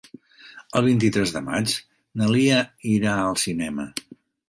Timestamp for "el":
0.79-0.87